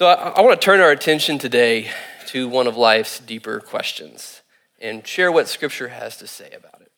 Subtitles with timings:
[0.00, 1.90] So I, I want to turn our attention today
[2.28, 4.40] to one of life's deeper questions
[4.80, 6.90] and share what Scripture has to say about it.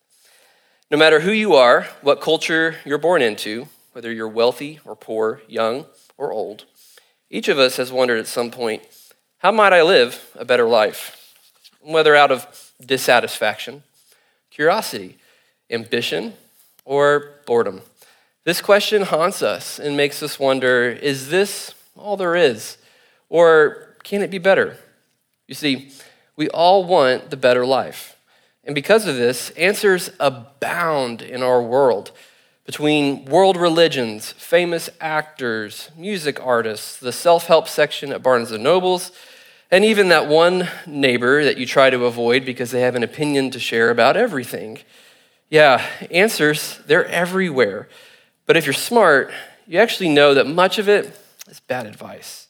[0.89, 5.42] No matter who you are, what culture you're born into, whether you're wealthy or poor,
[5.49, 5.86] young
[6.17, 6.65] or old,
[7.28, 8.85] each of us has wondered at some point,
[9.39, 11.34] how might I live a better life?
[11.80, 13.82] Whether out of dissatisfaction,
[14.48, 15.19] curiosity,
[15.69, 16.34] ambition,
[16.84, 17.82] or boredom.
[18.45, 22.77] This question haunts us and makes us wonder is this all there is?
[23.33, 24.77] Or can it be better?
[25.49, 25.91] You see,
[26.36, 28.18] we all want the better life.
[28.63, 32.12] And because of this, answers abound in our world
[32.66, 39.12] between world religions, famous actors, music artists, the self help section at Barnes and Nobles,
[39.70, 43.50] and even that one neighbor that you try to avoid because they have an opinion
[43.52, 44.78] to share about everything.
[45.48, 47.88] Yeah, answers, they're everywhere.
[48.44, 49.33] But if you're smart,
[49.66, 52.41] you actually know that much of it is bad advice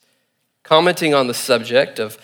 [0.72, 2.16] commenting on the subject of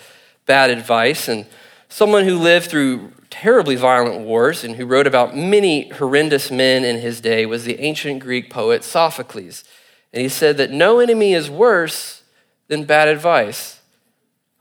[0.47, 1.45] bad advice and
[1.87, 6.97] someone who lived through terribly violent wars and who wrote about many horrendous men in
[6.97, 9.63] his day was the ancient Greek poet Sophocles.
[10.11, 12.23] And he said that no enemy is worse
[12.69, 13.81] than bad advice.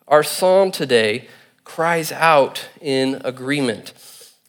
[0.06, 1.26] Our psalm today
[1.64, 3.94] cries out in agreement.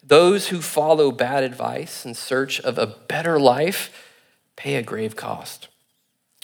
[0.04, 4.06] Those who follow bad advice in search of a better life
[4.58, 5.70] pay a grave cost.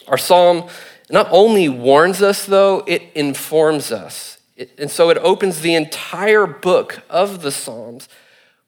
[0.08, 0.70] Our psalm
[1.09, 4.39] not only warns us, though, it informs us.
[4.56, 8.08] It, and so it opens the entire book of the Psalms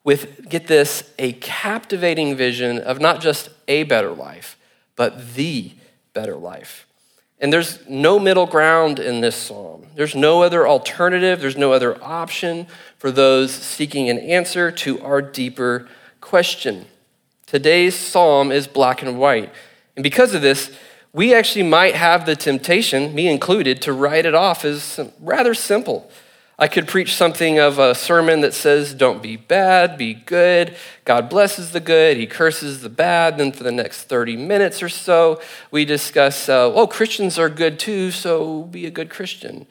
[0.04, 4.58] with, get this, a captivating vision of not just a better life,
[4.96, 5.72] but the
[6.14, 6.88] better life.
[7.40, 9.86] And there's no middle ground in this psalm.
[9.96, 15.22] There's no other alternative, there's no other option for those seeking an answer to our
[15.22, 15.88] deeper
[16.20, 16.88] question.
[17.46, 19.54] Today's psalm is black and white.
[19.96, 20.72] And because of this,
[21.14, 26.12] we actually might have the temptation, me included, to write it off as rather simple.
[26.60, 30.76] I could preach something of a sermon that says, Don't be bad, be good.
[31.06, 33.38] God blesses the good, He curses the bad.
[33.38, 35.40] Then for the next 30 minutes or so,
[35.70, 39.68] we discuss, uh, Oh, Christians are good too, so be a good Christian.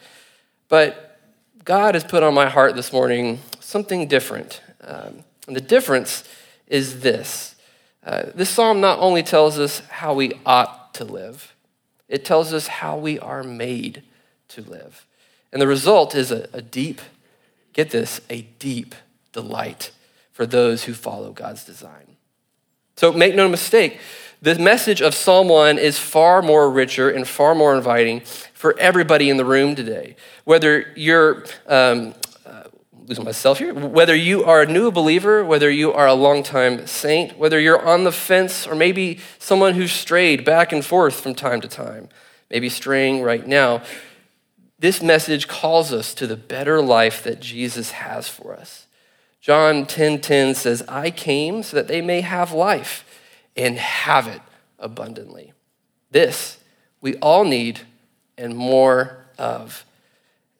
[0.69, 1.19] But
[1.65, 4.61] God has put on my heart this morning something different.
[4.81, 6.23] Um, and the difference
[6.69, 7.56] is this
[8.07, 11.55] uh, this psalm not only tells us how we ought to live.
[12.09, 14.05] It tells us how we are made
[14.49, 15.05] to live.
[15.53, 17.01] And the result is a, a deep,
[17.73, 18.95] get this, a deep
[19.33, 19.91] delight
[20.33, 22.17] for those who follow God's design.
[22.97, 23.99] So make no mistake,
[24.41, 29.29] the message of Psalm 1 is far more richer and far more inviting for everybody
[29.31, 30.15] in the room today.
[30.45, 32.15] Whether you're um,
[33.07, 33.73] losing myself here.
[33.73, 38.05] Whether you are a new believer, whether you are a longtime saint, whether you're on
[38.05, 42.09] the fence, or maybe someone who's strayed back and forth from time to time,
[42.51, 43.83] maybe straying right now,
[44.79, 48.87] this message calls us to the better life that Jesus has for us.
[49.41, 53.05] John 10:10 10, 10 says, "I came so that they may have life
[53.57, 54.43] and have it
[54.79, 55.53] abundantly."
[56.11, 56.59] This
[57.01, 57.81] we all need
[58.37, 59.86] and more of.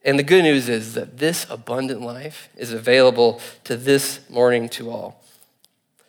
[0.07, 4.89] And the good news is that this abundant life is available to this morning to
[4.89, 5.21] all.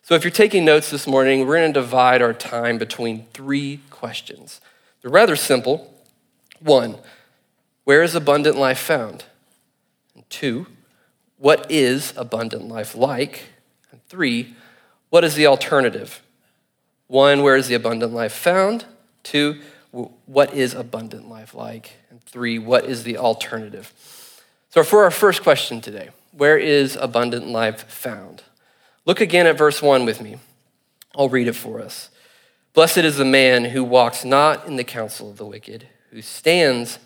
[0.04, 3.82] So if you're taking notes this morning, we're going to divide our time between three
[3.90, 4.62] questions.
[5.02, 5.92] They're rather simple.
[6.60, 6.98] One,
[7.86, 9.26] where is abundant life found?
[10.14, 10.68] And two,
[11.38, 13.46] what is abundant life like?
[13.92, 14.56] And three,
[15.10, 16.22] what is the alternative?
[17.08, 18.86] One, where is the abundant life found?
[19.24, 19.60] Two,
[19.92, 21.94] what is abundant life like?
[22.10, 23.94] And three, what is the alternative?
[24.70, 28.44] So, for our first question today, where is abundant life found?
[29.06, 30.38] Look again at verse 1 with me.
[31.16, 32.10] I'll read it for us.
[32.74, 37.00] Blessed is the man who walks not in the counsel of the wicked, who stands,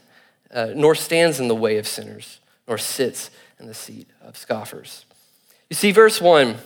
[0.51, 5.05] uh, nor stands in the way of sinners, nor sits in the seat of scoffers.
[5.69, 6.57] You see, verse 1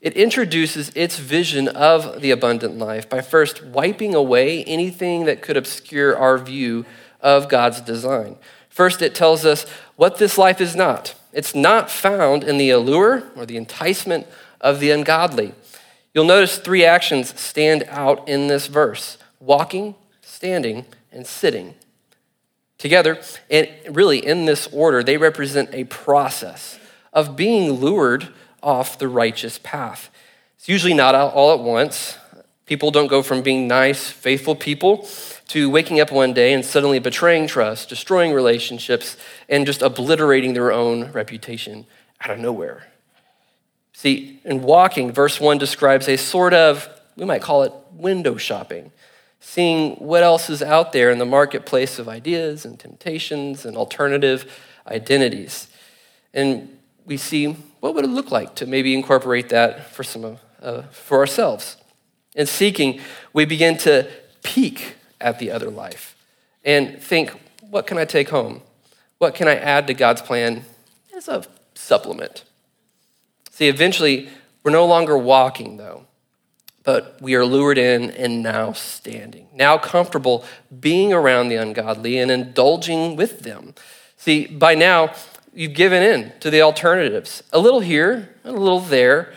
[0.00, 5.56] it introduces its vision of the abundant life by first wiping away anything that could
[5.56, 6.86] obscure our view
[7.20, 8.36] of God's design.
[8.68, 9.64] First, it tells us
[9.96, 11.14] what this life is not.
[11.32, 14.26] It's not found in the allure or the enticement
[14.60, 15.52] of the ungodly.
[16.14, 21.74] You'll notice three actions stand out in this verse walking, standing, and sitting.
[22.76, 23.20] Together,
[23.50, 26.78] and really in this order, they represent a process
[27.12, 28.28] of being lured
[28.62, 30.10] off the righteous path.
[30.56, 32.18] It's usually not all at once.
[32.66, 35.08] People don't go from being nice, faithful people
[35.48, 39.16] to waking up one day and suddenly betraying trust, destroying relationships,
[39.48, 41.86] and just obliterating their own reputation
[42.20, 42.86] out of nowhere.
[43.94, 48.92] See, in walking, verse 1 describes a sort of, we might call it window shopping.
[49.40, 54.60] seeing what else is out there in the marketplace of ideas and temptations and alternative
[54.86, 55.68] identities.
[56.34, 60.82] And we see what would it look like to maybe incorporate that for some uh,
[60.90, 61.76] for ourselves.
[62.34, 63.00] In seeking,
[63.32, 64.08] we begin to
[64.42, 66.16] peek at the other life
[66.64, 67.30] and think,
[67.70, 68.62] what can I take home?
[69.18, 70.64] What can I add to God's plan
[71.14, 71.44] as a
[71.74, 72.44] supplement?
[73.50, 74.28] See, eventually,
[74.62, 76.06] we're no longer walking, though,
[76.84, 80.44] but we are lured in and now standing, now comfortable
[80.78, 83.74] being around the ungodly and indulging with them.
[84.16, 85.12] See, by now,
[85.58, 89.34] you've given in to the alternatives a little here, a little there.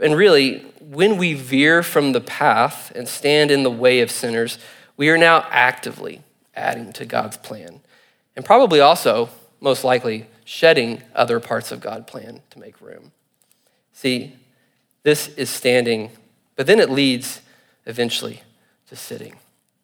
[0.00, 4.58] And really, when we veer from the path and stand in the way of sinners,
[4.96, 6.22] we are now actively
[6.56, 7.80] adding to God's plan.
[8.34, 9.28] And probably also,
[9.60, 13.12] most likely, shedding other parts of God's plan to make room.
[13.92, 14.34] See,
[15.04, 16.10] this is standing,
[16.56, 17.42] but then it leads
[17.86, 18.42] eventually
[18.88, 19.36] to sitting.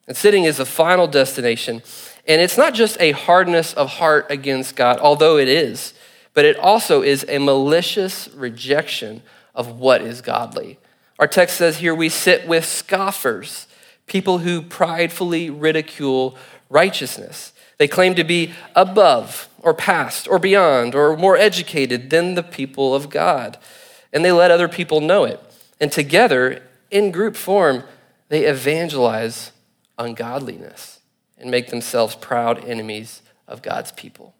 [0.05, 1.81] And sitting is the final destination.
[2.27, 5.93] And it's not just a hardness of heart against God, although it is,
[6.33, 9.21] but it also is a malicious rejection
[9.55, 10.77] of what is godly.
[11.19, 13.67] Our text says here we sit with scoffers,
[14.07, 16.37] people who pridefully ridicule
[16.69, 17.53] righteousness.
[17.77, 22.93] They claim to be above or past or beyond or more educated than the people
[22.93, 23.57] of God.
[24.11, 25.41] And they let other people know it.
[25.79, 27.83] And together, in group form,
[28.29, 29.51] they evangelize
[29.97, 30.96] ungodliness
[31.37, 34.33] and make themselves proud enemies of God's people.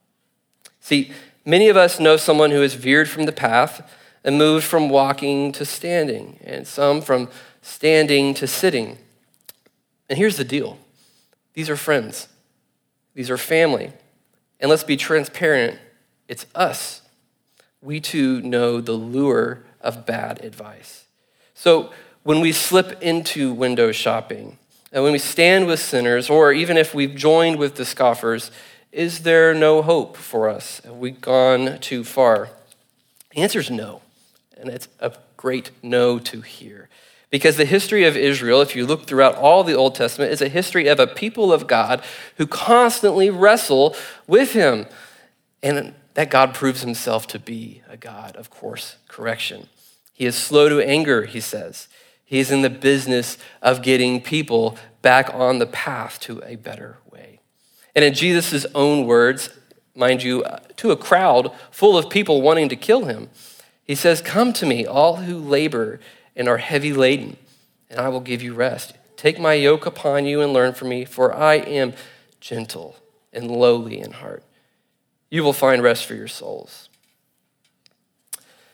[0.80, 1.12] See,
[1.46, 3.90] many of us know someone who has veered from the path
[4.24, 7.30] and moved from walking to standing, and some from
[7.62, 8.98] standing to sitting.
[10.10, 10.78] And here's the deal
[11.54, 12.28] these are friends,
[13.14, 13.94] these are family.
[14.60, 15.78] And let's be transparent
[16.28, 17.02] it's us.
[17.82, 21.06] We too know the lure of bad advice.
[21.54, 21.92] So
[22.24, 24.58] when we slip into window shopping,
[24.92, 28.52] and when we stand with sinners, or even if we've joined with the scoffers,
[28.92, 30.80] is there no hope for us?
[30.86, 32.50] Have we gone too far?
[33.32, 34.02] The answer is no.
[34.58, 36.90] And it's a great no to hear.
[37.30, 40.48] Because the history of Israel, if you look throughout all the Old Testament, is a
[40.48, 42.02] history of a people of God
[42.38, 43.96] who constantly wrestle
[44.26, 44.86] with Him.
[45.62, 49.68] And that God proves Himself to be a God of course correction.
[50.14, 51.88] He is slow to anger, he says.
[52.30, 57.40] He's in the business of getting people back on the path to a better way.
[57.96, 59.50] And in Jesus' own words,
[59.96, 63.30] mind you, uh, to a crowd full of people wanting to kill him,
[63.82, 66.02] he says, Come to me, all who labor
[66.36, 67.38] and are heavy laden,
[67.90, 68.98] and I will give you rest.
[69.16, 71.94] Take my yoke upon you and learn from me, for I am
[72.42, 72.98] gentle
[73.32, 74.44] and lowly in heart.
[75.30, 76.87] You will find rest for your souls.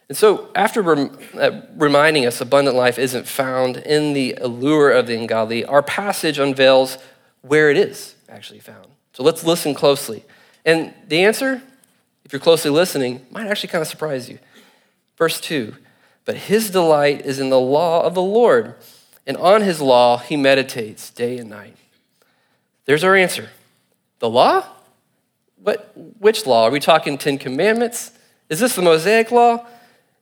[0.10, 5.08] And so, after rem- uh, reminding us abundant life isn't found in the allure of
[5.08, 6.98] the ungodly, our passage unveils
[7.42, 8.88] where it is actually found.
[9.14, 10.24] So, let's listen closely.
[10.66, 11.62] And the answer,
[12.26, 14.40] if you're closely listening, might actually kind of surprise you.
[15.18, 15.74] Verse 2
[16.26, 18.76] But his delight is in the law of the Lord,
[19.26, 21.78] and on his law he meditates day and night.
[22.86, 23.50] There's our answer.
[24.20, 24.66] The law?
[25.62, 26.66] What, which law?
[26.66, 28.12] Are we talking Ten Commandments?
[28.50, 29.66] Is this the Mosaic law?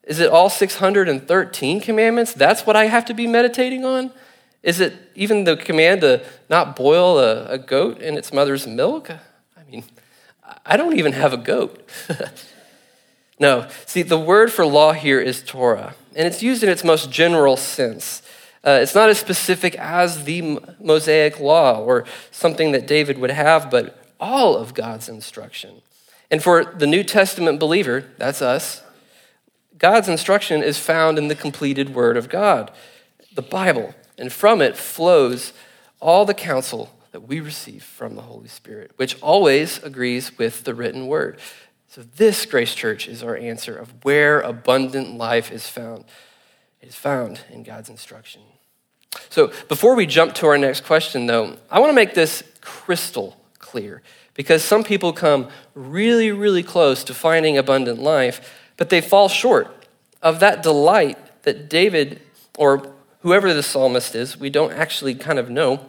[0.03, 2.33] Is it all 613 commandments?
[2.33, 4.11] That's what I have to be meditating on?
[4.63, 9.09] Is it even the command to not boil a, a goat in its mother's milk?
[9.09, 9.83] I mean,
[10.65, 11.87] I don't even have a goat.
[13.39, 17.09] no, see, the word for law here is Torah, and it's used in its most
[17.11, 18.21] general sense.
[18.63, 23.71] Uh, it's not as specific as the Mosaic law or something that David would have,
[23.71, 25.81] but all of God's instruction.
[26.29, 28.83] And for the New Testament believer, that's us,
[29.81, 32.69] God's instruction is found in the completed Word of God,
[33.33, 35.53] the Bible, and from it flows
[35.99, 40.75] all the counsel that we receive from the Holy Spirit, which always agrees with the
[40.75, 41.39] written Word.
[41.87, 46.05] So, this, Grace Church, is our answer of where abundant life is found.
[46.79, 48.43] It is found in God's instruction.
[49.29, 53.35] So, before we jump to our next question, though, I want to make this crystal
[53.57, 54.03] clear
[54.35, 59.85] because some people come really, really close to finding abundant life but they fall short
[60.23, 62.19] of that delight that David,
[62.57, 65.85] or whoever the psalmist is, we don't actually kind of know,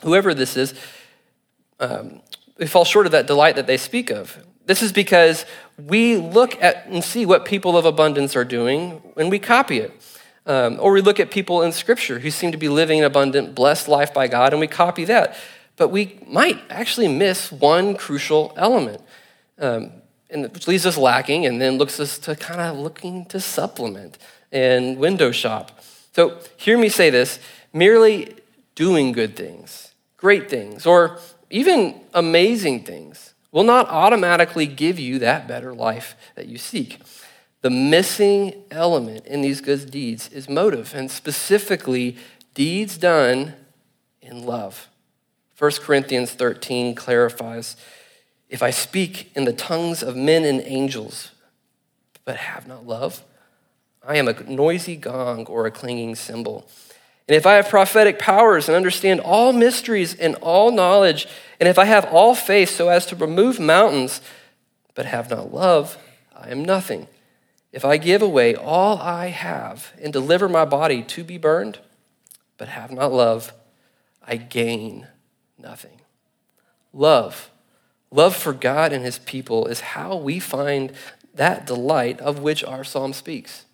[0.00, 0.72] whoever this is,
[1.78, 2.22] um,
[2.56, 4.42] they fall short of that delight that they speak of.
[4.64, 5.44] This is because
[5.76, 9.92] we look at and see what people of abundance are doing and we copy it.
[10.46, 13.54] Um, or we look at people in Scripture who seem to be living an abundant,
[13.54, 15.36] blessed life by God, and we copy that.
[15.76, 19.02] But we might actually miss one crucial element.
[19.58, 19.92] Um,
[20.32, 24.18] and which leaves us lacking and then looks us to kind of looking to supplement
[24.50, 25.80] and window shop.
[26.12, 27.38] So hear me say this
[27.72, 28.36] merely
[28.74, 31.18] doing good things, great things, or
[31.50, 37.00] even amazing things will not automatically give you that better life that you seek.
[37.60, 42.16] The missing element in these good deeds is motive, and specifically,
[42.54, 43.54] deeds done
[44.20, 44.88] in love.
[45.58, 47.76] 1 Corinthians 13 clarifies
[48.52, 51.30] if I speak in the tongues of men and angels,
[52.26, 53.24] but have not love,
[54.06, 56.68] I am a noisy gong or a clanging cymbal.
[57.26, 61.26] And if I have prophetic powers and understand all mysteries and all knowledge,
[61.60, 64.20] and if I have all faith so as to remove mountains,
[64.94, 65.96] but have not love,
[66.36, 67.08] I am nothing.
[67.72, 71.78] If I give away all I have and deliver my body to be burned,
[72.58, 73.54] but have not love,
[74.22, 75.06] I gain
[75.56, 76.02] nothing.
[76.92, 77.50] Love,
[78.12, 80.92] love for God and his people is how we find
[81.34, 83.64] that delight of which our psalm speaks.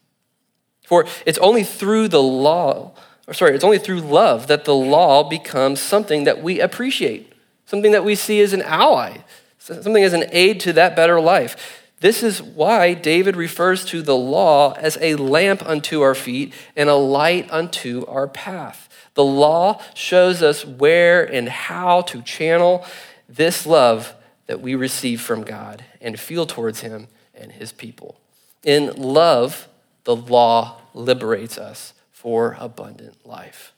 [0.87, 2.93] For it's only through the law,
[3.27, 7.33] or sorry, it's only through love that the law becomes something that we appreciate,
[7.67, 9.19] something that we see as an ally,
[9.59, 11.85] something as an aid to that better life.
[12.01, 16.89] This is why David refers to the law as a lamp unto our feet and
[16.89, 18.89] a light unto our path.
[19.15, 22.87] The law shows us where and how to channel
[23.29, 24.15] this love
[24.49, 28.19] that we receive from God and feel towards Him and His people.
[28.65, 29.69] In love,
[30.03, 33.73] the law liberates us for abundant life.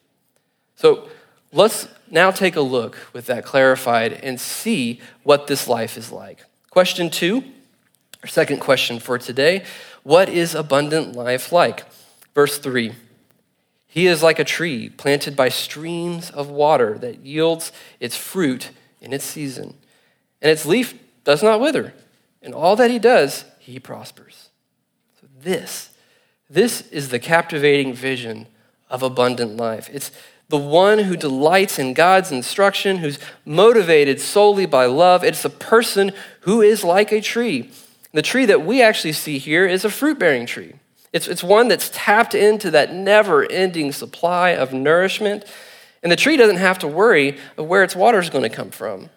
[0.77, 1.09] So
[1.53, 6.45] let's now take a look with that clarified and see what this life is like.
[6.71, 7.45] Question two,
[8.23, 9.65] our second question for today
[10.03, 11.85] What is abundant life like?
[12.35, 12.95] Verse three.
[13.87, 19.13] He is like a tree planted by streams of water that yields its fruit in
[19.13, 19.75] its season,
[20.41, 20.95] and its leaf
[21.25, 21.93] does not wither.
[22.43, 24.51] And all that he does, he prospers.
[25.21, 25.91] So this,
[26.49, 28.47] this is the captivating vision
[28.89, 29.89] of abundant life.
[29.93, 30.11] It's
[30.49, 35.23] the one who delights in God's instruction, who's motivated solely by love.
[35.23, 37.71] It's a person who is like a tree.
[38.13, 40.75] The tree that we actually see here is a fruit bearing tree.
[41.13, 45.45] It's, it's one that's tapped into that never ending supply of nourishment.
[46.03, 48.71] And the tree doesn't have to worry of where its water is going to come
[48.71, 49.11] from.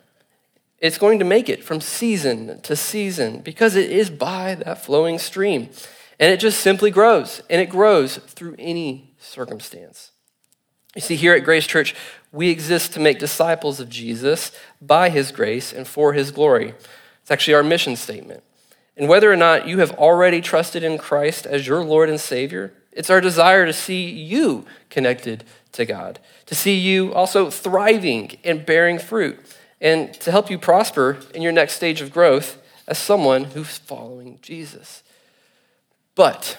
[0.84, 5.18] It's going to make it from season to season because it is by that flowing
[5.18, 5.70] stream.
[6.20, 10.12] And it just simply grows, and it grows through any circumstance.
[10.94, 11.96] You see, here at Grace Church,
[12.34, 16.76] we exist to make disciples of Jesus by his grace and for his glory.
[17.22, 18.44] It's actually our mission statement.
[18.98, 22.74] And whether or not you have already trusted in Christ as your Lord and Savior,
[22.92, 28.66] it's our desire to see you connected to God, to see you also thriving and
[28.66, 29.40] bearing fruit,
[29.84, 34.40] and to help you prosper in your next stage of growth as someone who's following
[34.42, 35.04] Jesus.
[36.16, 36.58] But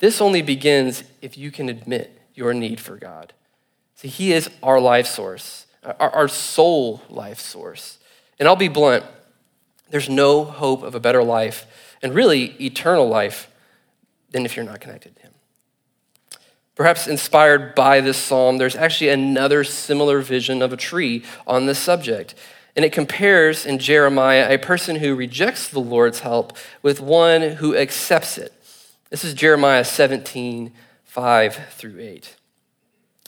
[0.00, 3.34] this only begins if you can admit your need for God.
[3.94, 7.98] See, He is our life source, our, our sole life source.
[8.38, 9.04] And I'll be blunt
[9.90, 11.66] there's no hope of a better life,
[12.00, 13.50] and really eternal life,
[14.30, 15.19] than if you're not connected.
[16.80, 21.78] Perhaps inspired by this psalm, there's actually another similar vision of a tree on this
[21.78, 22.34] subject.
[22.74, 27.76] And it compares in Jeremiah a person who rejects the Lord's help with one who
[27.76, 28.54] accepts it.
[29.10, 30.72] This is Jeremiah 17,
[31.04, 32.36] 5 through 8.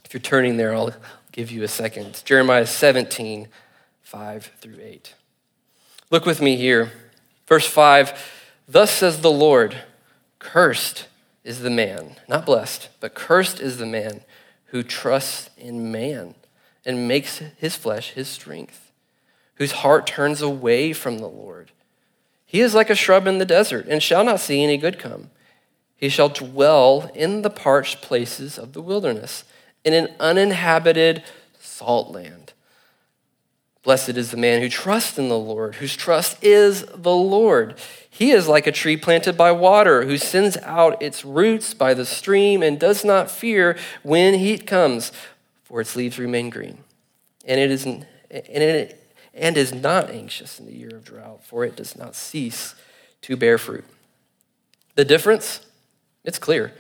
[0.07, 0.95] If you're turning there, I'll
[1.31, 2.23] give you a second.
[2.25, 3.49] Jeremiah 17,
[4.01, 5.15] 5 through 8.
[6.11, 6.91] Look with me here.
[7.47, 8.19] Verse 5
[8.67, 9.77] Thus says the Lord,
[10.39, 11.07] cursed
[11.45, 14.23] is the man, not blessed, but cursed is the man
[14.67, 16.35] who trusts in man
[16.85, 18.91] and makes his flesh his strength,
[19.57, 21.71] whose heart turns away from the Lord.
[22.45, 25.31] He is like a shrub in the desert and shall not see any good come.
[25.97, 29.45] He shall dwell in the parched places of the wilderness,
[29.85, 31.23] in an uninhabited
[31.61, 32.42] salt land.
[33.83, 37.75] Blessed is the man who trusts in the Lord, whose trust is the Lord.
[38.09, 42.07] He is like a tree planted by water, who sends out its roots by the
[42.07, 45.11] stream and does not fear when heat comes,
[45.65, 46.79] for its leaves remain green.
[47.45, 51.65] And it is, and, it, and is not anxious in the year of drought, for
[51.65, 52.77] it does not cease
[53.23, 53.85] to bear fruit.
[54.95, 55.67] The difference?
[56.23, 56.73] It's clear.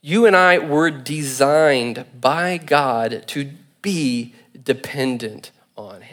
[0.00, 3.52] You and I were designed by God to
[3.82, 6.09] be dependent on Him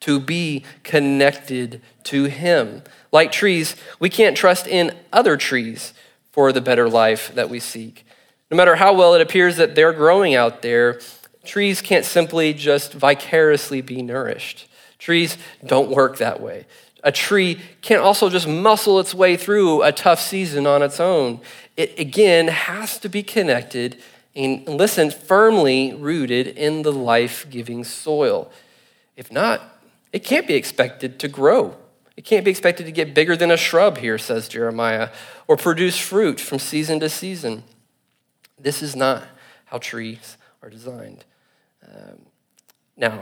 [0.00, 2.82] to be connected to Him.
[3.12, 5.92] Like trees, we can't trust in other trees
[6.32, 8.04] for the better life that we seek.
[8.50, 11.00] No matter how well it appears that they're growing out there,
[11.44, 14.68] trees can't simply just vicariously be nourished.
[14.98, 16.66] Trees don't work that way.
[17.04, 21.40] A tree can't also just muscle its way through a tough season on its own.
[21.76, 24.02] It again has to be connected
[24.34, 28.50] and listen, firmly rooted in the life giving soil.
[29.16, 29.77] If not,
[30.12, 31.76] it can't be expected to grow.
[32.16, 35.10] It can't be expected to get bigger than a shrub here, says Jeremiah,
[35.46, 37.62] or produce fruit from season to season.
[38.58, 39.24] This is not
[39.66, 41.24] how trees are designed.
[41.86, 42.18] Um,
[42.96, 43.20] now,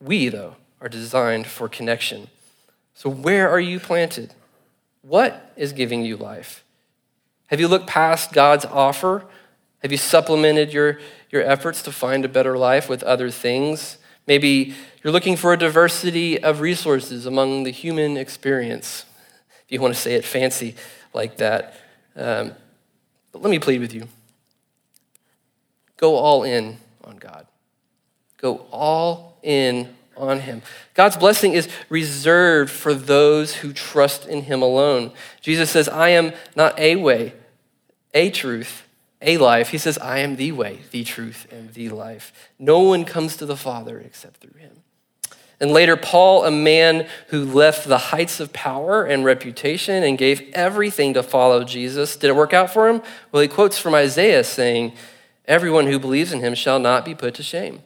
[0.00, 2.28] we, though, are designed for connection.
[2.92, 4.34] So, where are you planted?
[5.02, 6.64] What is giving you life?
[7.46, 9.24] Have you looked past God's offer?
[9.82, 10.98] Have you supplemented your,
[11.30, 13.98] your efforts to find a better life with other things?
[14.26, 19.04] Maybe you're looking for a diversity of resources among the human experience,
[19.64, 20.74] if you want to say it fancy
[21.12, 21.74] like that.
[22.16, 22.52] Um,
[23.32, 24.08] but let me plead with you
[25.96, 27.46] go all in on God.
[28.36, 30.62] Go all in on Him.
[30.94, 35.12] God's blessing is reserved for those who trust in Him alone.
[35.40, 37.32] Jesus says, I am not a way,
[38.12, 38.86] a truth,
[39.24, 39.70] a life.
[39.70, 42.32] He says, I am the way, the truth, and the life.
[42.58, 44.82] No one comes to the Father except through Him.
[45.60, 50.42] And later, Paul, a man who left the heights of power and reputation and gave
[50.52, 53.00] everything to follow Jesus, did it work out for him?
[53.30, 54.92] Well, he quotes from Isaiah saying,
[55.46, 57.82] Everyone who believes in him shall not be put to shame.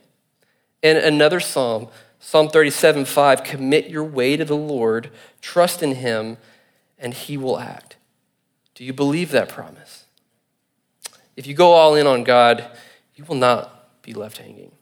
[0.83, 1.88] And another psalm,
[2.21, 6.37] Psalm 37 5, commit your way to the Lord, trust in him,
[6.99, 7.97] and he will act.
[8.75, 9.98] Do you believe that promise?
[11.38, 12.68] If you go all in on God,
[13.14, 14.73] you will not be left hanging.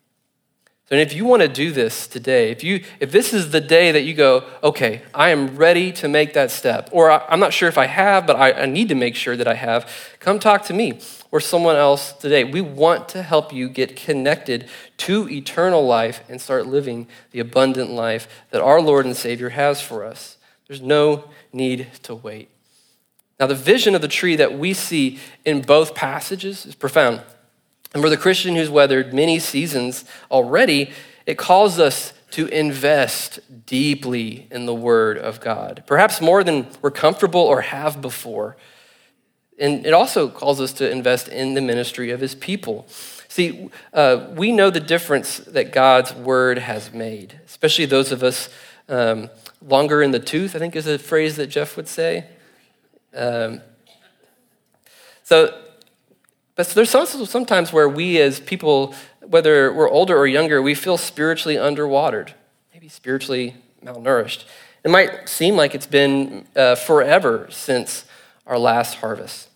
[0.90, 3.92] And if you want to do this today, if, you, if this is the day
[3.92, 7.68] that you go, okay, I am ready to make that step, or I'm not sure
[7.68, 10.64] if I have, but I, I need to make sure that I have, come talk
[10.64, 10.98] to me
[11.30, 12.42] or someone else today.
[12.42, 17.90] We want to help you get connected to eternal life and start living the abundant
[17.90, 20.38] life that our Lord and Savior has for us.
[20.68, 22.48] There's no need to wait.
[23.38, 27.20] Now, the vision of the tree that we see in both passages is profound.
[27.92, 30.90] And for the Christian who's weathered many seasons already,
[31.26, 36.90] it calls us to invest deeply in the Word of God, perhaps more than we're
[36.90, 38.56] comfortable or have before.
[39.58, 42.86] And it also calls us to invest in the ministry of His people.
[43.28, 48.48] See, uh, we know the difference that God's Word has made, especially those of us
[48.88, 49.30] um,
[49.62, 52.26] longer in the tooth, I think is a phrase that Jeff would say.
[53.16, 53.60] Um,
[55.22, 55.52] so
[56.56, 60.96] but there's also sometimes where we, as people, whether we're older or younger, we feel
[60.96, 62.30] spiritually underwatered,
[62.72, 64.44] maybe spiritually malnourished.
[64.82, 68.06] It might seem like it's been uh, forever since
[68.46, 69.50] our last harvest.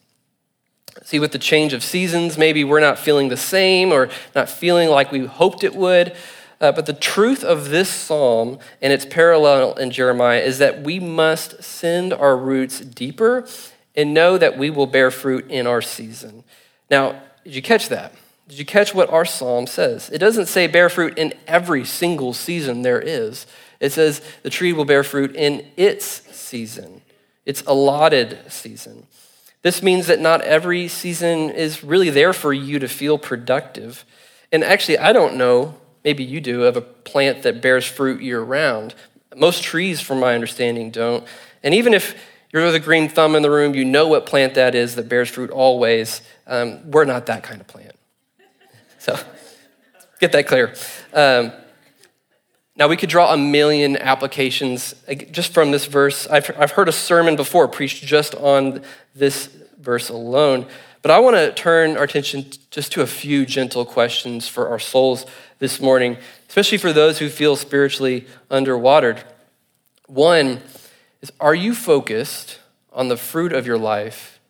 [1.05, 4.91] See, with the change of seasons, maybe we're not feeling the same or not feeling
[4.91, 6.15] like we hoped it would.
[6.61, 11.01] Uh, but the truth of this psalm and its parallel in Jeremiah is that we
[11.01, 13.47] must send our roots deeper
[13.97, 16.45] and know that we will bear fruit in our season.
[16.91, 18.13] Now, did you catch that?
[18.49, 20.11] Did you catch what our psalm says?
[20.11, 23.47] It doesn't say bear fruit in every single season there is.
[23.79, 27.01] It says the tree will bear fruit in its season,
[27.47, 29.07] its allotted season.
[29.63, 34.05] This means that not every season is really there for you to feel productive.
[34.53, 38.41] And actually, I don't know, maybe you do, of a plant that bears fruit year
[38.41, 38.95] round.
[39.37, 41.25] Most trees, from my understanding, don't.
[41.63, 42.15] And even if
[42.53, 45.29] you're the green thumb in the room, you know what plant that is that bears
[45.29, 46.23] fruit always.
[46.47, 47.97] Um, we're not that kind of plant.
[48.99, 49.19] So
[50.19, 50.75] get that clear.
[51.15, 51.53] Um,
[52.77, 54.95] now, we could draw a million applications
[55.31, 56.27] just from this verse.
[56.29, 58.83] I've, I've heard a sermon before preached just on
[59.15, 60.67] this verse alone,
[61.03, 64.79] but I want to turn our attention just to a few gentle questions for our
[64.79, 65.27] souls
[65.61, 66.17] this morning,
[66.49, 69.23] especially for those who feel spiritually underwatered.
[70.07, 70.61] One
[71.23, 72.59] is Are you focused
[72.93, 74.41] on the fruit of your life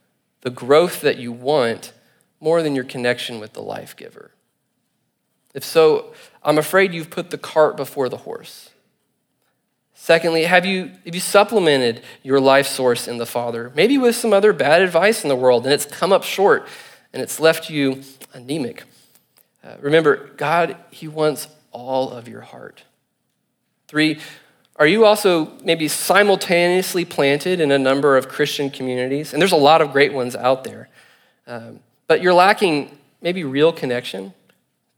[0.41, 1.93] the growth that you want
[2.41, 4.31] more than your connection with the life giver?
[5.53, 8.71] If so, I'm afraid you've put the cart before the horse.
[9.95, 13.71] Secondly, have you, have you supplemented your life source in the Father?
[13.75, 16.67] Maybe with some other bad advice in the world, and it's come up short
[17.13, 18.85] and it's left you anemic.
[19.63, 22.85] Uh, remember, God, He wants all of your heart.
[23.89, 24.19] Three,
[24.77, 29.33] are you also maybe simultaneously planted in a number of Christian communities?
[29.33, 30.89] And there's a lot of great ones out there.
[31.47, 34.33] Um, but you're lacking maybe real connection,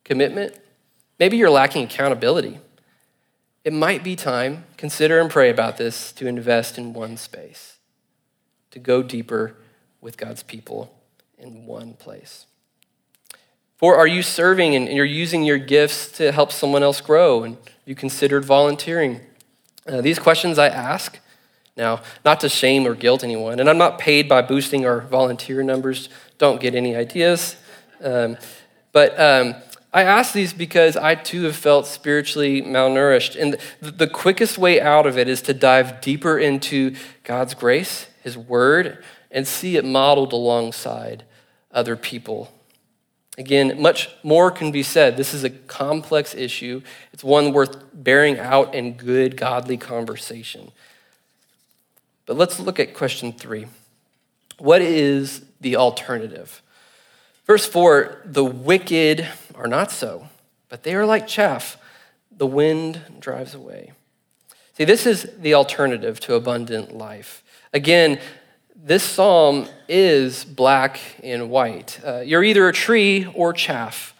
[0.04, 0.56] commitment.
[1.18, 2.60] Maybe you're lacking accountability.
[3.64, 7.78] It might be time, consider and pray about this, to invest in one space,
[8.70, 9.56] to go deeper
[10.00, 10.94] with God's people
[11.38, 12.46] in one place.
[13.82, 17.42] Or are you serving and you're using your gifts to help someone else grow?
[17.42, 19.20] And you considered volunteering
[19.86, 21.18] uh, these questions I ask
[21.76, 25.62] now, not to shame or guilt anyone, and I'm not paid by boosting our volunteer
[25.62, 26.08] numbers.
[26.38, 27.56] Don't get any ideas.
[28.02, 28.38] Um,
[28.92, 29.54] But um,
[29.92, 33.40] I ask these because I too have felt spiritually malnourished.
[33.40, 38.36] And the quickest way out of it is to dive deeper into God's grace, His
[38.36, 41.24] Word, and see it modeled alongside
[41.72, 42.52] other people.
[43.38, 45.16] Again, much more can be said.
[45.16, 46.82] This is a complex issue.
[47.12, 50.70] It's one worth bearing out in good, godly conversation.
[52.26, 53.66] But let's look at question three.
[54.58, 56.62] What is the alternative?
[57.46, 60.28] Verse 4 The wicked are not so,
[60.68, 61.78] but they are like chaff
[62.36, 63.92] the wind drives away.
[64.76, 67.42] See, this is the alternative to abundant life.
[67.72, 68.18] Again,
[68.84, 72.00] this psalm is black and white.
[72.04, 74.12] Uh, you're either a tree or chaff.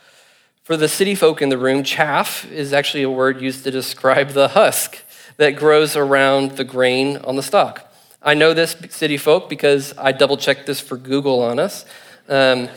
[0.63, 4.31] For the city folk in the room, chaff is actually a word used to describe
[4.31, 4.99] the husk
[5.37, 7.93] that grows around the grain on the stalk.
[8.23, 11.85] I know this, city folk, because I double checked this for Google on us.
[12.29, 12.69] Um,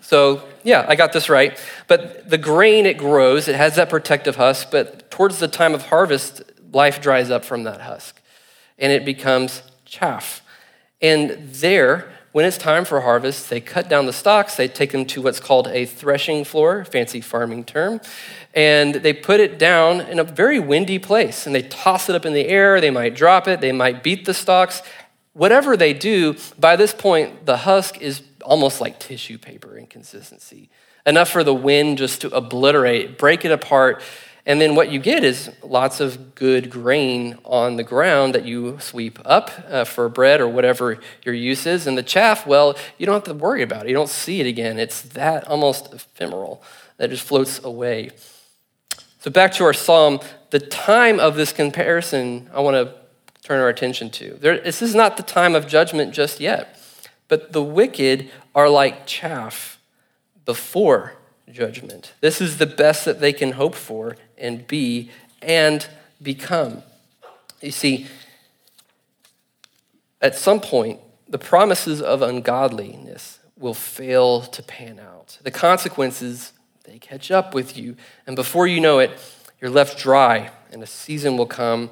[0.00, 1.58] so, yeah, I got this right.
[1.86, 5.82] But the grain it grows, it has that protective husk, but towards the time of
[5.82, 6.40] harvest,
[6.72, 8.22] life dries up from that husk
[8.78, 10.40] and it becomes chaff.
[11.06, 15.04] And there, when it's time for harvest, they cut down the stalks, they take them
[15.06, 18.00] to what's called a threshing floor, fancy farming term,
[18.54, 22.26] and they put it down in a very windy place and they toss it up
[22.26, 24.82] in the air, they might drop it, they might beat the stalks.
[25.32, 30.70] Whatever they do, by this point, the husk is almost like tissue paper in consistency.
[31.06, 34.02] Enough for the wind just to obliterate, break it apart.
[34.46, 38.78] And then what you get is lots of good grain on the ground that you
[38.78, 41.88] sweep up uh, for bread or whatever your use is.
[41.88, 43.88] And the chaff, well, you don't have to worry about it.
[43.88, 44.78] You don't see it again.
[44.78, 46.62] It's that almost ephemeral
[46.98, 48.10] that just floats away.
[49.18, 52.94] So back to our psalm, the time of this comparison I want to
[53.42, 54.34] turn our attention to.
[54.34, 56.80] There, this is not the time of judgment just yet.
[57.26, 59.80] But the wicked are like chaff
[60.44, 61.14] before
[61.56, 62.12] judgment.
[62.20, 65.88] This is the best that they can hope for and be and
[66.22, 66.82] become.
[67.60, 68.06] You see,
[70.20, 75.38] at some point, the promises of ungodliness will fail to pan out.
[75.42, 76.52] The consequences,
[76.84, 77.96] they catch up with you.
[78.26, 79.10] And before you know it,
[79.60, 81.90] you're left dry, and a season will come.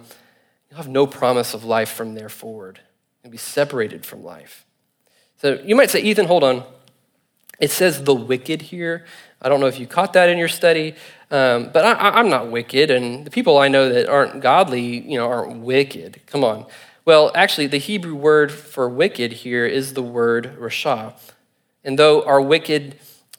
[0.68, 2.80] You'll have no promise of life from there forward.
[3.22, 4.66] You'll be separated from life.
[5.38, 6.64] So you might say, Ethan, hold on.
[7.64, 9.06] It says the wicked here.
[9.40, 10.96] I don't know if you caught that in your study,
[11.30, 15.16] um, but I, am not wicked, and the people I know that aren't godly, you
[15.16, 16.20] know, aren't wicked.
[16.26, 16.66] Come on.
[17.06, 21.14] Well, actually, the Hebrew word for wicked here is the word rasha.
[21.84, 22.96] And though our wicked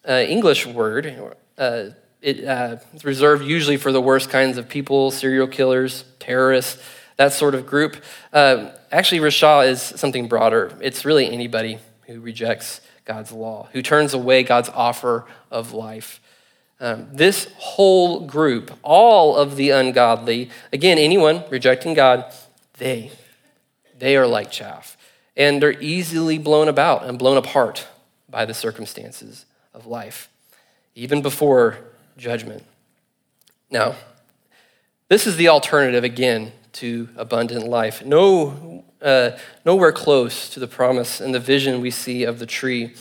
[0.09, 5.11] uh, English word, uh, it, uh, it's reserved usually for the worst kinds of people,
[5.11, 6.81] serial killers, terrorists,
[7.17, 8.03] that sort of group.
[8.33, 10.75] Uh, actually, rasha is something broader.
[10.81, 16.19] It's really anybody who rejects God's law, who turns away God's offer of life.
[16.79, 22.25] Um, this whole group, all of the ungodly, again, anyone rejecting God,
[22.77, 23.11] they,
[23.97, 24.97] they are like chaff.
[25.37, 27.87] And they're easily blown about and blown apart
[28.29, 30.29] by the circumstances of life,
[30.95, 31.77] even before
[32.17, 32.63] judgment.
[33.69, 33.95] Now,
[35.07, 38.03] this is the alternative again to abundant life.
[38.03, 38.74] No
[39.05, 42.93] uh, nowhere close to the promise and the vision we see of the tree.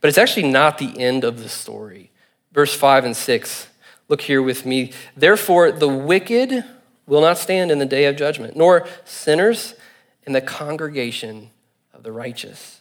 [0.00, 2.10] But it's actually not the end of the story.
[2.52, 3.66] Verse 5 and 6.
[4.08, 4.92] Look here with me.
[5.16, 6.64] Therefore, the wicked
[7.06, 9.74] will not stand in the day of judgment, nor sinners
[10.24, 11.50] in the congregation
[11.92, 12.80] of the righteous.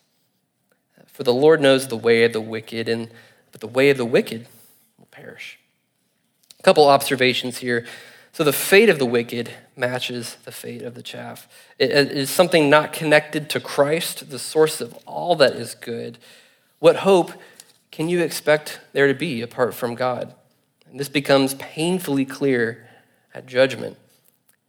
[1.07, 3.09] For the Lord knows the way of the wicked, and
[3.51, 4.45] but the way of the wicked
[4.99, 5.57] will perish.
[6.59, 7.87] A couple observations here.
[8.38, 11.47] So the fate of the wicked matches the fate of the chaff.
[11.80, 16.19] It is something not connected to Christ, the source of all that is good.
[16.78, 17.32] What hope
[17.89, 20.36] can you expect there to be apart from God?
[20.88, 22.88] And this becomes painfully clear
[23.34, 23.97] at judgment.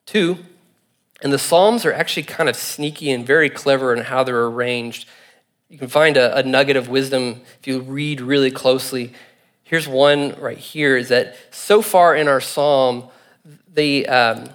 [0.07, 0.39] Two,
[1.21, 5.07] and the Psalms are actually kind of sneaky and very clever in how they're arranged.
[5.69, 9.13] You can find a, a nugget of wisdom if you read really closely.
[9.63, 13.11] Here's one right here is that so far in our psalm,
[13.73, 14.51] the, um,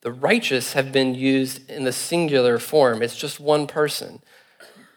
[0.00, 3.02] the righteous have been used in the singular form.
[3.02, 4.20] It's just one person.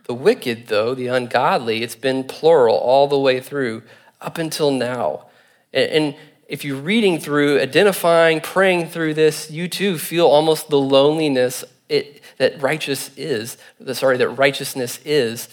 [0.05, 3.83] The wicked, though, the ungodly, it's been plural all the way through
[4.19, 5.27] up until now.
[5.73, 6.15] And
[6.47, 12.21] if you're reading through, identifying, praying through this, you too feel almost the loneliness it,
[12.37, 13.57] that righteous is,
[13.93, 15.49] sorry, that righteousness is.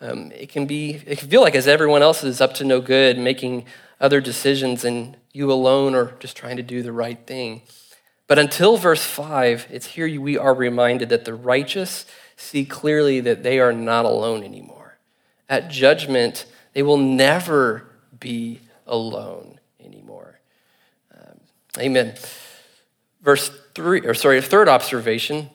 [0.00, 2.80] Um, it can be, it can feel like as everyone else is up to no
[2.80, 3.64] good, making
[4.00, 7.62] other decisions, and you alone are just trying to do the right thing.
[8.26, 13.42] But until verse 5, it's here we are reminded that the righteous see clearly that
[13.42, 14.98] they are not alone anymore.
[15.48, 17.86] At judgment, they will never
[18.18, 20.38] be alone anymore.
[21.14, 21.40] Um,
[21.78, 22.14] amen.
[23.22, 25.50] Verse three, or sorry, third observation,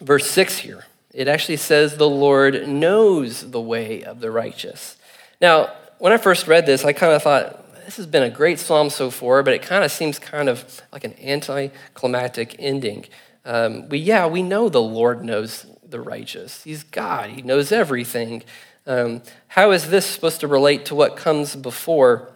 [0.00, 0.86] verse six here.
[1.12, 4.96] It actually says the Lord knows the way of the righteous.
[5.40, 8.58] Now, when I first read this, I kind of thought, this has been a great
[8.58, 13.04] psalm so far, but it kind of seems kind of like an anticlimactic ending.
[13.44, 16.62] Um, we, yeah, we know the Lord knows the righteous.
[16.64, 18.42] He's God, He knows everything.
[18.86, 22.30] Um, how is this supposed to relate to what comes before?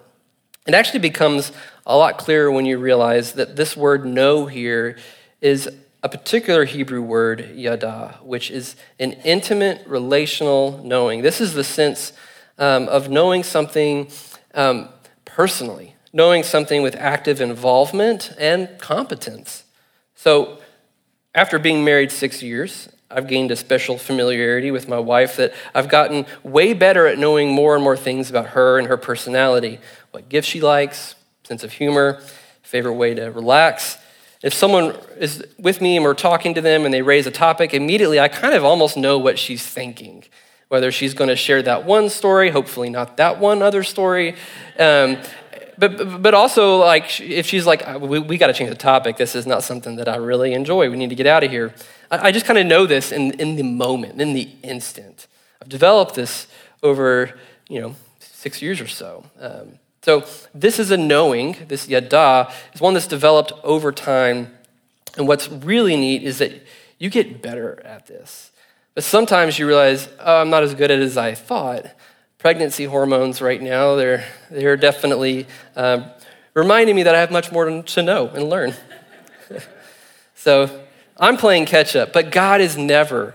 [0.66, 1.50] It actually becomes
[1.86, 4.98] a lot clearer when you realize that this word know here
[5.40, 5.68] is
[6.02, 11.22] a particular Hebrew word, yada, which is an intimate relational knowing.
[11.22, 12.12] This is the sense
[12.58, 14.10] um, of knowing something
[14.54, 14.88] um,
[15.38, 19.62] personally, knowing something with active involvement and competence.
[20.16, 20.58] So,
[21.32, 25.88] after being married six years, I've gained a special familiarity with my wife that I've
[25.88, 29.78] gotten way better at knowing more and more things about her and her personality
[30.10, 32.20] what gifts she likes, sense of humor,
[32.62, 33.96] favorite way to relax.
[34.42, 37.74] If someone is with me and we're talking to them and they raise a topic,
[37.74, 40.24] immediately I kind of almost know what she's thinking
[40.68, 44.34] whether she's going to share that one story, hopefully not that one other story.
[44.78, 45.18] Um,
[45.78, 49.16] but, but also, like, if she's like, uh, we, we got to change the topic,
[49.16, 51.72] this is not something that I really enjoy, we need to get out of here.
[52.10, 55.26] I, I just kind of know this in, in the moment, in the instant.
[55.62, 56.48] I've developed this
[56.82, 59.24] over, you know, six years or so.
[59.40, 64.52] Um, so this is a knowing, this yada, is one that's developed over time.
[65.16, 66.52] And what's really neat is that
[66.98, 68.50] you get better at this.
[68.94, 71.86] But sometimes you realize, oh, I'm not as good at it as I thought.
[72.38, 75.46] Pregnancy hormones right now, they're, they're definitely
[75.76, 76.08] uh,
[76.54, 78.74] reminding me that I have much more to know and learn.
[80.34, 80.84] so
[81.16, 83.34] I'm playing catch up, but God is never,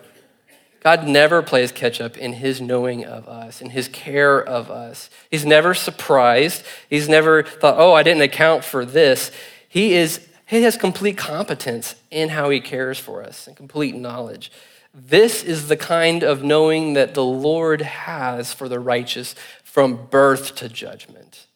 [0.82, 5.10] God never plays catch up in his knowing of us, in his care of us.
[5.30, 6.64] He's never surprised.
[6.90, 9.32] He's never thought, oh, I didn't account for this.
[9.68, 14.52] He is, he has complete competence in how he cares for us and complete knowledge.
[14.94, 20.54] This is the kind of knowing that the Lord has for the righteous from birth
[20.56, 21.48] to judgment.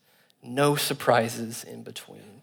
[0.41, 2.41] No surprises in between.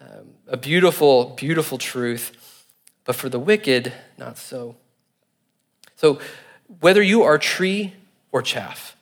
[0.00, 2.64] Um, a beautiful, beautiful truth,
[3.04, 4.76] but for the wicked, not so.
[5.96, 6.20] So,
[6.80, 7.94] whether you are tree
[8.30, 8.96] or chaff,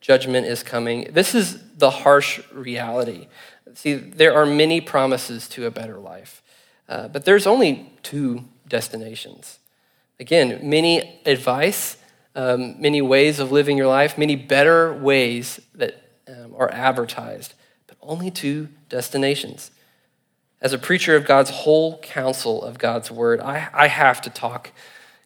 [0.00, 1.08] judgment is coming.
[1.12, 3.28] This is the harsh reality.
[3.74, 6.42] See, there are many promises to a better life,
[6.88, 9.60] uh, but there's only two destinations.
[10.20, 11.96] Again, many advice,
[12.36, 17.54] um, many ways of living your life, many better ways that um, are advertised,
[17.86, 19.70] but only two destinations.
[20.60, 24.70] As a preacher of God's whole counsel of God's word, I, I have to talk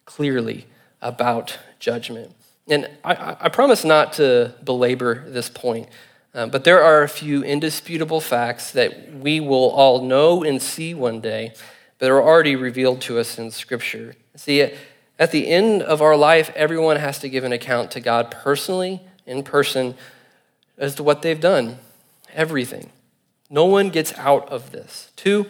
[0.05, 0.65] clearly
[1.01, 2.35] about judgment.
[2.67, 5.87] And I, I promise not to belabor this point,
[6.33, 10.93] um, but there are a few indisputable facts that we will all know and see
[10.93, 11.53] one day
[11.99, 14.15] that are already revealed to us in Scripture.
[14.39, 14.71] See,
[15.19, 19.01] at the end of our life, everyone has to give an account to God personally,
[19.25, 19.95] in person,
[20.77, 21.77] as to what they've done.
[22.33, 22.89] Everything.
[23.49, 25.11] No one gets out of this.
[25.17, 25.45] Two,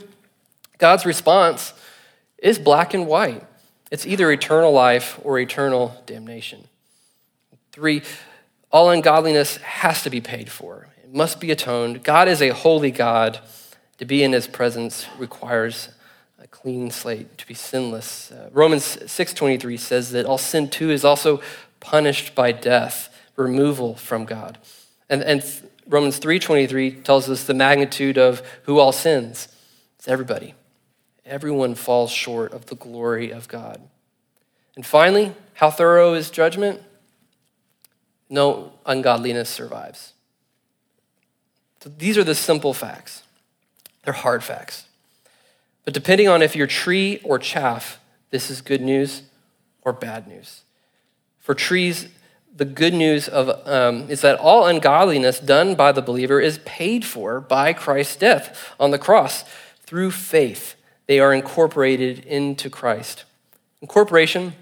[0.79, 1.75] God's response
[2.39, 3.45] is black and white.
[3.91, 6.67] It's either eternal life or eternal damnation.
[7.71, 8.01] Three,
[8.71, 10.87] all ungodliness has to be paid for.
[11.03, 12.03] It must be atoned.
[12.03, 13.39] God is a holy God.
[13.99, 15.89] To be in his presence requires
[16.41, 18.31] a clean slate, to be sinless.
[18.31, 21.41] Uh, Romans 6:23 says that all sin too is also
[21.79, 24.57] punished by death, removal from God.
[25.09, 25.43] And, and
[25.87, 29.47] Romans 3:23 tells us the magnitude of who all sins.
[29.97, 30.55] It's everybody.
[31.25, 33.81] Everyone falls short of the glory of God.
[34.75, 36.81] And finally, how thorough is judgment?
[38.29, 40.13] No ungodliness survives.
[41.81, 43.23] So these are the simple facts.
[44.03, 44.88] They're hard facts.
[45.89, 47.99] But depending on if you're tree or chaff,
[48.29, 49.23] this is good news
[49.81, 50.61] or bad news.
[51.39, 52.09] For trees,
[52.55, 57.05] the good news of, um, is that all ungodliness done by the believer is paid
[57.05, 59.43] for by Christ's death on the cross
[59.81, 60.75] through faith.
[61.07, 63.23] They are incorporated into Christ.
[63.81, 64.53] Incorporation,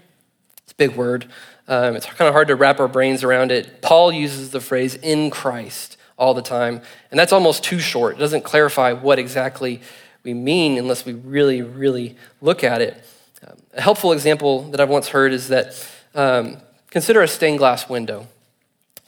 [0.62, 1.26] it's a big word.
[1.68, 3.82] Um, it's kind of hard to wrap our brains around it.
[3.82, 8.16] Paul uses the phrase in Christ all the time, and that's almost too short.
[8.16, 9.82] It doesn't clarify what exactly
[10.28, 13.02] we mean unless we really, really look at it.
[13.46, 16.58] Um, a helpful example that I've once heard is that um,
[16.90, 18.26] consider a stained glass window.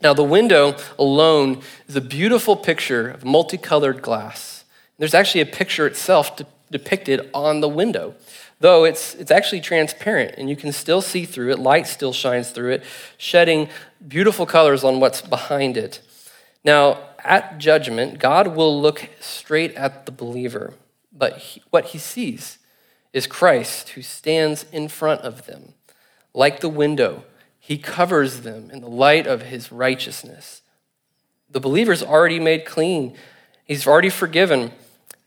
[0.01, 4.65] Now, the window alone is a beautiful picture of multicolored glass.
[4.97, 8.15] There's actually a picture itself de- depicted on the window,
[8.61, 11.59] though it's, it's actually transparent and you can still see through it.
[11.59, 12.85] Light still shines through it,
[13.19, 13.69] shedding
[14.09, 16.01] beautiful colors on what's behind it.
[16.65, 20.73] Now, at judgment, God will look straight at the believer,
[21.21, 22.59] but he, what he sees
[23.13, 25.75] is Christ who stands in front of them.
[26.33, 27.25] Like the window,
[27.59, 30.63] he covers them in the light of his righteousness.
[31.51, 33.17] The believer's already made clean,
[33.65, 34.73] he's already forgiven,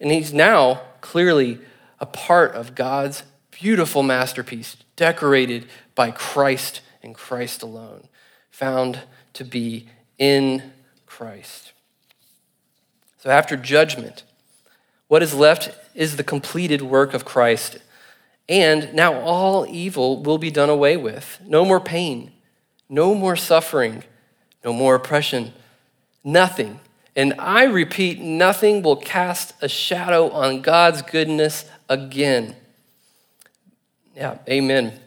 [0.02, 1.60] and he's now clearly
[2.00, 8.08] a part of God's beautiful masterpiece, decorated by Christ and Christ alone,
[8.50, 9.02] found
[9.34, 10.72] to be in
[11.06, 11.74] Christ.
[13.20, 14.24] So after judgment,
[15.14, 17.78] what is left is the completed work of Christ.
[18.50, 21.40] And now all evil will be done away with.
[21.46, 22.32] No more pain,
[22.90, 24.04] no more suffering,
[24.66, 25.54] no more oppression,
[26.24, 26.80] nothing.
[27.16, 32.56] And I repeat, nothing will cast a shadow on God's goodness again.
[34.16, 35.00] Yeah, amen.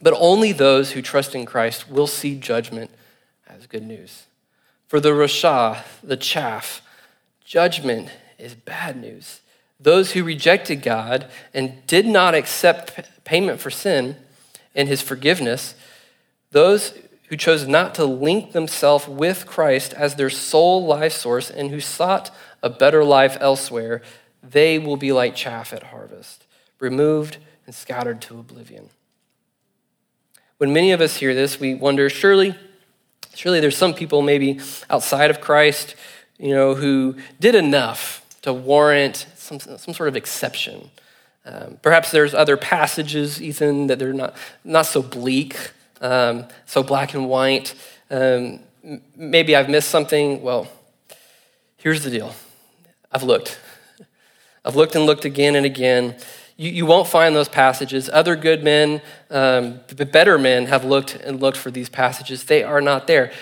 [0.00, 2.90] But only those who trust in Christ will see judgment
[3.46, 4.24] as good news.
[4.88, 6.80] For the Rasha, the chaff,
[7.44, 9.40] judgment is bad news.
[9.78, 14.16] Those who rejected God and did not accept payment for sin
[14.74, 15.74] and his forgiveness,
[16.50, 16.94] those
[17.28, 21.80] who chose not to link themselves with Christ as their sole life source and who
[21.80, 24.00] sought a better life elsewhere,
[24.42, 26.46] they will be like chaff at harvest,
[26.78, 28.90] removed and scattered to oblivion.
[30.58, 32.54] When many of us hear this, we wonder surely,
[33.34, 35.96] surely there's some people maybe outside of Christ,
[36.38, 40.88] you know, who did enough to warrant some, some sort of exception.
[41.44, 47.12] Um, perhaps there's other passages, Ethan, that they're not, not so bleak, um, so black
[47.14, 47.74] and white.
[48.08, 48.60] Um,
[49.16, 50.42] maybe I've missed something.
[50.42, 50.68] Well,
[51.76, 52.34] here's the deal
[53.10, 53.58] I've looked.
[54.64, 56.14] I've looked and looked again and again.
[56.56, 58.08] You, you won't find those passages.
[58.12, 59.80] Other good men, um,
[60.12, 62.44] better men, have looked and looked for these passages.
[62.44, 63.32] They are not there.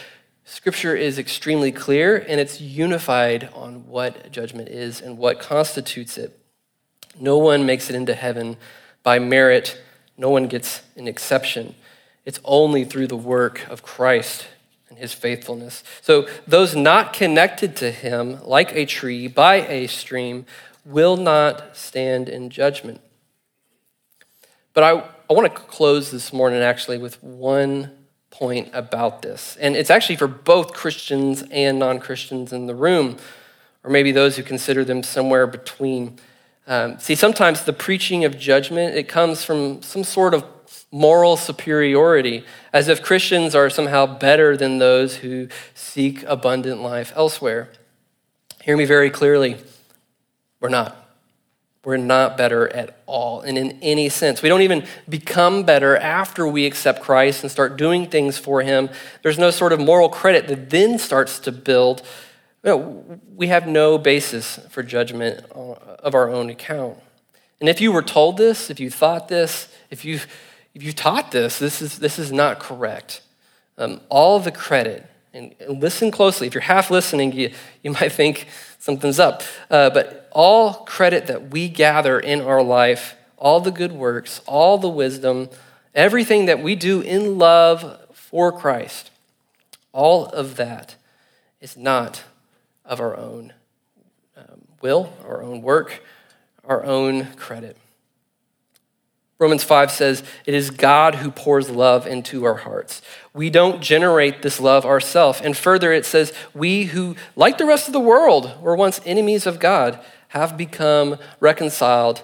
[0.44, 6.38] Scripture is extremely clear and it's unified on what judgment is and what constitutes it.
[7.18, 8.56] No one makes it into heaven
[9.02, 9.80] by merit,
[10.18, 11.74] no one gets an exception.
[12.24, 14.46] It's only through the work of Christ
[14.88, 15.82] and his faithfulness.
[16.02, 20.46] So, those not connected to him, like a tree by a stream,
[20.84, 23.00] will not stand in judgment.
[24.72, 24.90] But I,
[25.28, 28.03] I want to close this morning actually with one
[28.34, 29.56] point about this.
[29.60, 33.16] And it's actually for both Christians and non Christians in the room,
[33.84, 36.18] or maybe those who consider them somewhere between.
[36.66, 40.44] Um, see, sometimes the preaching of judgment, it comes from some sort of
[40.90, 47.68] moral superiority, as if Christians are somehow better than those who seek abundant life elsewhere.
[48.62, 49.58] Hear me very clearly.
[50.60, 51.03] We're not.
[51.84, 54.42] We're not better at all, and in any sense.
[54.42, 58.88] We don't even become better after we accept Christ and start doing things for Him.
[59.22, 62.02] There's no sort of moral credit that then starts to build.
[62.62, 66.98] we have no basis for judgment of our own account.
[67.60, 70.20] And if you were told this, if you thought this, if you
[70.74, 73.20] if you taught this, this is this is not correct.
[73.78, 76.46] Um, all the credit, and, and, listen closely.
[76.46, 78.46] If you're half listening, you, you might think
[78.84, 79.42] something's up.
[79.70, 84.76] Uh, but all credit that we gather in our life, all the good works, all
[84.76, 85.48] the wisdom,
[85.94, 89.10] everything that we do in love for Christ,
[89.92, 90.96] all of that
[91.62, 92.24] is not
[92.84, 93.54] of our own
[94.36, 96.02] um, will, our own work,
[96.62, 97.78] our own credit.
[99.38, 103.02] Romans 5 says, It is God who pours love into our hearts.
[103.32, 105.40] We don't generate this love ourselves.
[105.40, 109.46] And further, it says, We who, like the rest of the world, were once enemies
[109.46, 112.22] of God, have become reconciled,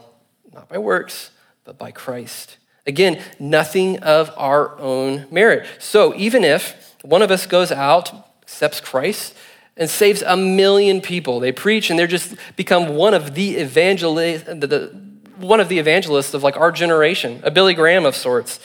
[0.53, 1.31] not by works,
[1.65, 2.57] but by Christ.
[2.87, 5.67] Again, nothing of our own merit.
[5.79, 9.35] So even if one of us goes out, accepts Christ,
[9.77, 14.45] and saves a million people, they preach and they're just become one of the evangelists,
[15.41, 18.61] one of the evangelists of like our generation, a Billy Graham of sorts.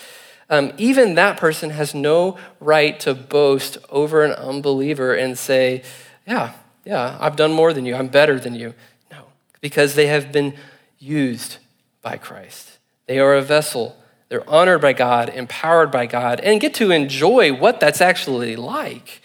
[0.49, 5.83] Um, even that person has no right to boast over an unbeliever and say,
[6.27, 8.75] Yeah, yeah, I've done more than you, I'm better than you.
[9.11, 9.25] No,
[9.61, 10.55] because they have been
[10.99, 11.57] used
[12.01, 12.77] by Christ.
[13.07, 13.97] They are a vessel.
[14.29, 19.21] They're honored by God, empowered by God, and get to enjoy what that's actually like.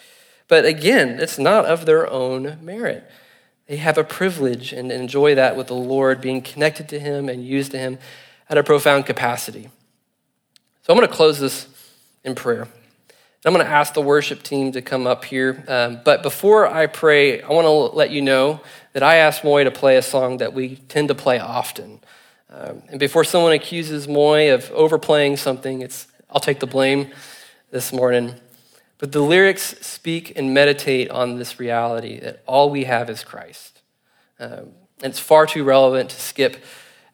[0.48, 3.08] But again, it's not of their own merit.
[3.70, 7.46] They have a privilege and enjoy that with the Lord, being connected to Him and
[7.46, 8.00] used to Him
[8.48, 9.70] at a profound capacity.
[10.82, 11.68] So I'm going to close this
[12.24, 12.66] in prayer.
[13.46, 15.62] I'm going to ask the worship team to come up here.
[15.68, 18.60] Um, but before I pray, I want to let you know
[18.92, 22.00] that I asked Moy to play a song that we tend to play often.
[22.50, 27.12] Um, and before someone accuses Moy of overplaying something, it's, I'll take the blame
[27.70, 28.34] this morning.
[29.00, 33.80] But the lyrics speak and meditate on this reality that all we have is Christ.
[34.38, 34.72] Um,
[35.02, 36.62] it's far too relevant to skip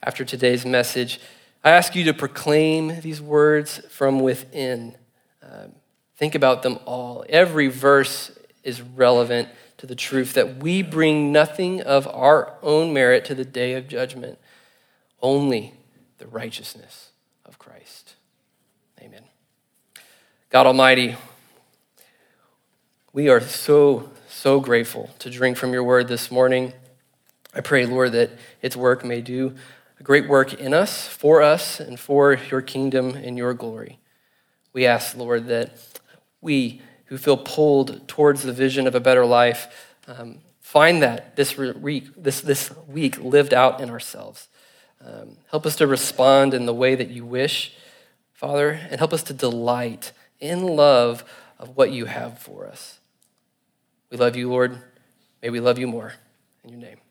[0.03, 1.21] after today's message.
[1.63, 4.97] I ask you to proclaim these words from within.
[5.41, 5.77] Um,
[6.17, 7.25] think about them all.
[7.29, 13.25] Every verse is relevant to the truth that we bring nothing of our own merit
[13.27, 14.41] to the day of judgment,
[15.23, 15.75] only
[16.19, 17.11] the righteousness
[17.45, 18.15] of Christ.
[19.01, 19.23] Amen.
[20.51, 21.15] God Almighty,
[23.17, 26.75] we are so, so grateful to drink from your word this morning.
[27.55, 29.55] I pray, Lord, that its work may do
[29.99, 33.99] a great work in us, for us, and for your kingdom and your glory.
[34.75, 35.79] We ask, Lord, that
[36.43, 41.57] we who feel pulled towards the vision of a better life um, find that this
[41.57, 44.49] week, this, this week lived out in ourselves.
[45.03, 47.73] Um, help us to respond in the way that you wish,
[48.35, 51.25] Father, and help us to delight in love
[51.59, 52.99] of what you have for us.
[54.11, 54.79] We love you, Lord.
[55.43, 56.13] May we love you more.
[56.65, 57.06] In your name.